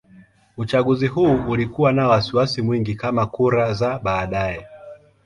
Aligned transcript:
Uchaguzi 0.57 1.07
huu 1.07 1.33
ulikuwa 1.49 1.93
na 1.93 2.07
wasiwasi 2.07 2.61
mwingi 2.61 2.95
kama 2.95 3.25
kura 3.27 3.73
za 3.73 3.99
baadaye. 3.99 4.65